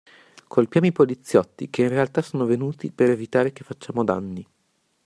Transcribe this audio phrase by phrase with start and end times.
[0.47, 4.43] Colpiamo i poliziotti che in realtà sono venuti per evitare che facciamo danni.